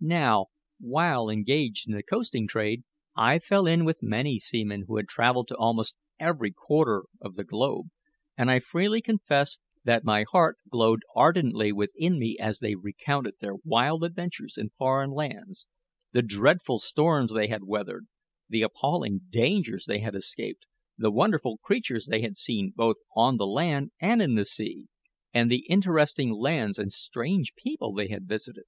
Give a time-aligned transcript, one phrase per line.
[0.00, 0.46] Now,
[0.80, 2.82] while engaged in the coasting trade
[3.16, 7.44] I fell in with many seamen who had travelled to almost every quarter of the
[7.44, 7.86] globe;
[8.36, 13.54] and I freely confess that my heart glowed ardently within me as they recounted their
[13.62, 15.68] wild adventures in foreign lands
[16.10, 18.08] the dreadful storms they had weathered,
[18.48, 20.66] the appalling dangers they had escaped,
[20.96, 24.88] the wonderful creatures they had seen both on the land and in the sea,
[25.32, 28.64] and the interesting lands and strange people they had visited.